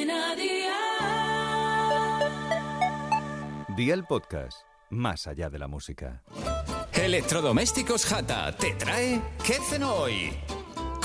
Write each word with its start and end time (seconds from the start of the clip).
Cadena 0.00 0.34
Dial. 0.34 0.76
Día 3.76 3.92
el 3.94 4.04
podcast, 4.04 4.62
más 4.88 5.26
allá 5.26 5.50
de 5.50 5.58
la 5.58 5.68
música. 5.68 6.22
Electrodomésticos 6.92 8.06
Jata 8.06 8.56
te 8.56 8.72
trae 8.74 9.20
¿Qué 9.44 9.58
cenó 9.68 9.92
hoy? 9.94 10.32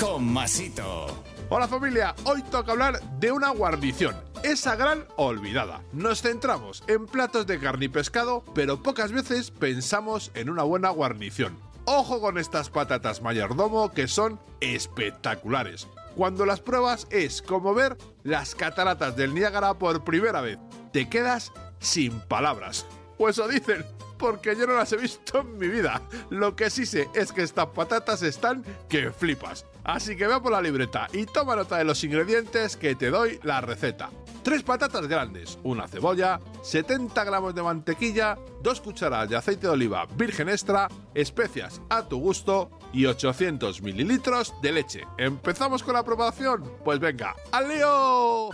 Con 0.00 0.24
Masito. 0.32 1.06
Hola 1.50 1.68
familia, 1.68 2.14
hoy 2.24 2.42
toca 2.42 2.72
hablar 2.72 3.02
de 3.18 3.32
una 3.32 3.50
guarnición, 3.50 4.16
esa 4.42 4.76
gran 4.76 5.04
olvidada. 5.16 5.82
Nos 5.92 6.22
centramos 6.22 6.82
en 6.86 7.06
platos 7.06 7.46
de 7.46 7.58
carne 7.60 7.84
y 7.86 7.88
pescado, 7.88 8.44
pero 8.54 8.82
pocas 8.82 9.12
veces 9.12 9.50
pensamos 9.50 10.30
en 10.34 10.48
una 10.48 10.62
buena 10.62 10.88
guarnición. 10.90 11.58
Ojo 11.84 12.20
con 12.20 12.38
estas 12.38 12.70
patatas 12.70 13.20
mayordomo 13.20 13.92
que 13.92 14.08
son 14.08 14.40
espectaculares. 14.60 15.86
Cuando 16.16 16.46
las 16.46 16.60
pruebas 16.60 17.06
es 17.10 17.42
como 17.42 17.74
ver 17.74 17.98
las 18.24 18.54
cataratas 18.54 19.14
del 19.16 19.34
Niágara 19.34 19.74
por 19.74 20.02
primera 20.02 20.40
vez. 20.40 20.58
Te 20.90 21.10
quedas 21.10 21.52
sin 21.78 22.20
palabras. 22.20 22.86
O 23.18 23.28
eso 23.28 23.46
dicen, 23.46 23.84
porque 24.16 24.56
yo 24.56 24.66
no 24.66 24.74
las 24.74 24.90
he 24.92 24.96
visto 24.96 25.40
en 25.40 25.58
mi 25.58 25.68
vida. 25.68 26.00
Lo 26.30 26.56
que 26.56 26.70
sí 26.70 26.86
sé 26.86 27.10
es 27.14 27.32
que 27.32 27.42
estas 27.42 27.66
patatas 27.66 28.22
están 28.22 28.64
que 28.88 29.10
flipas. 29.10 29.66
Así 29.84 30.16
que 30.16 30.26
ve 30.26 30.40
por 30.40 30.52
la 30.52 30.62
libreta 30.62 31.06
y 31.12 31.26
toma 31.26 31.54
nota 31.54 31.76
de 31.76 31.84
los 31.84 32.02
ingredientes 32.02 32.78
que 32.78 32.94
te 32.94 33.10
doy 33.10 33.38
la 33.42 33.60
receta. 33.60 34.10
3 34.46 34.62
patatas 34.62 35.08
grandes, 35.08 35.58
una 35.64 35.88
cebolla, 35.88 36.38
70 36.62 37.24
gramos 37.24 37.52
de 37.52 37.64
mantequilla, 37.64 38.38
2 38.62 38.80
cucharadas 38.80 39.28
de 39.28 39.34
aceite 39.34 39.66
de 39.66 39.72
oliva 39.72 40.06
virgen 40.16 40.48
extra, 40.48 40.86
especias 41.14 41.82
a 41.90 42.06
tu 42.06 42.20
gusto 42.20 42.70
y 42.92 43.06
800 43.06 43.82
mililitros 43.82 44.54
de 44.62 44.70
leche. 44.70 45.00
¿Empezamos 45.18 45.82
con 45.82 45.94
la 45.94 46.04
preparación? 46.04 46.62
Pues 46.84 47.00
venga, 47.00 47.34
¡al 47.50 47.68
lío! 47.68 48.50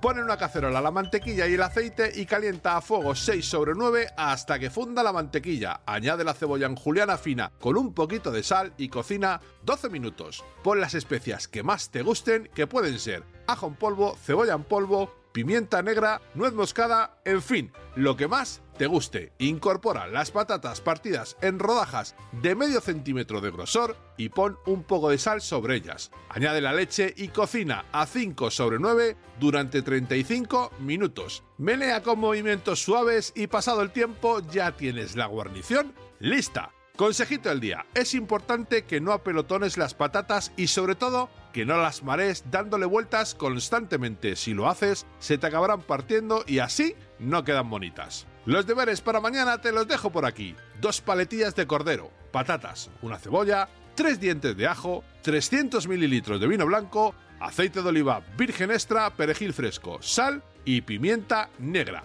Pone 0.00 0.18
en 0.20 0.24
una 0.26 0.36
cacerola 0.36 0.80
la 0.80 0.92
mantequilla 0.92 1.48
y 1.48 1.54
el 1.54 1.62
aceite 1.62 2.12
y 2.14 2.24
calienta 2.24 2.76
a 2.76 2.80
fuego 2.80 3.16
6 3.16 3.44
sobre 3.44 3.72
9 3.74 4.08
hasta 4.16 4.60
que 4.60 4.70
funda 4.70 5.02
la 5.02 5.12
mantequilla. 5.12 5.80
Añade 5.84 6.22
la 6.22 6.34
cebolla 6.34 6.66
en 6.66 6.76
juliana 6.76 7.18
fina 7.18 7.50
con 7.60 7.76
un 7.76 7.92
poquito 7.92 8.30
de 8.30 8.44
sal 8.44 8.72
y 8.76 8.88
cocina 8.88 9.40
12 9.64 9.90
minutos. 9.90 10.44
Pon 10.62 10.80
las 10.80 10.94
especias 10.94 11.46
que 11.48 11.64
más 11.64 11.90
te 11.90 12.02
gusten, 12.02 12.50
que 12.54 12.68
pueden 12.68 13.00
ser 13.00 13.24
ajo 13.52 13.66
en 13.66 13.74
polvo, 13.74 14.16
cebolla 14.16 14.54
en 14.54 14.64
polvo, 14.64 15.12
pimienta 15.32 15.82
negra, 15.82 16.20
nuez 16.34 16.52
moscada, 16.52 17.18
en 17.24 17.42
fin, 17.42 17.72
lo 17.96 18.16
que 18.16 18.28
más 18.28 18.62
te 18.76 18.86
guste. 18.86 19.32
Incorpora 19.38 20.06
las 20.06 20.30
patatas 20.30 20.80
partidas 20.80 21.36
en 21.40 21.58
rodajas 21.58 22.14
de 22.40 22.54
medio 22.54 22.80
centímetro 22.80 23.40
de 23.40 23.50
grosor 23.50 23.96
y 24.16 24.28
pon 24.28 24.58
un 24.66 24.82
poco 24.82 25.10
de 25.10 25.18
sal 25.18 25.40
sobre 25.40 25.76
ellas. 25.76 26.10
Añade 26.28 26.60
la 26.60 26.72
leche 26.72 27.12
y 27.16 27.28
cocina 27.28 27.86
a 27.92 28.06
5 28.06 28.50
sobre 28.50 28.78
9 28.78 29.16
durante 29.40 29.82
35 29.82 30.72
minutos. 30.80 31.42
Menea 31.58 32.02
con 32.02 32.18
movimientos 32.18 32.82
suaves 32.82 33.32
y 33.34 33.46
pasado 33.46 33.82
el 33.82 33.92
tiempo 33.92 34.40
ya 34.50 34.72
tienes 34.72 35.16
la 35.16 35.26
guarnición 35.26 35.94
lista. 36.18 36.72
Consejito 36.96 37.48
del 37.48 37.60
día, 37.60 37.86
es 37.94 38.12
importante 38.12 38.84
que 38.84 39.00
no 39.00 39.12
apelotones 39.12 39.78
las 39.78 39.94
patatas 39.94 40.52
y 40.58 40.66
sobre 40.66 40.94
todo 40.94 41.30
que 41.54 41.64
no 41.64 41.78
las 41.78 42.02
marees 42.02 42.44
dándole 42.50 42.84
vueltas 42.84 43.34
constantemente. 43.34 44.36
Si 44.36 44.52
lo 44.52 44.68
haces, 44.68 45.06
se 45.18 45.38
te 45.38 45.46
acabarán 45.46 45.80
partiendo 45.80 46.44
y 46.46 46.58
así 46.58 46.94
no 47.18 47.44
quedan 47.44 47.70
bonitas. 47.70 48.26
Los 48.44 48.66
deberes 48.66 49.00
para 49.00 49.20
mañana 49.20 49.58
te 49.62 49.72
los 49.72 49.88
dejo 49.88 50.12
por 50.12 50.26
aquí. 50.26 50.54
Dos 50.82 51.00
paletillas 51.00 51.56
de 51.56 51.66
cordero, 51.66 52.10
patatas, 52.30 52.90
una 53.00 53.18
cebolla, 53.18 53.70
tres 53.94 54.20
dientes 54.20 54.54
de 54.54 54.66
ajo, 54.66 55.02
300 55.22 55.88
mililitros 55.88 56.40
de 56.40 56.46
vino 56.46 56.66
blanco, 56.66 57.14
aceite 57.40 57.80
de 57.80 57.88
oliva 57.88 58.20
virgen 58.36 58.70
extra, 58.70 59.08
perejil 59.16 59.54
fresco, 59.54 60.02
sal 60.02 60.42
y 60.66 60.82
pimienta 60.82 61.48
negra. 61.58 62.04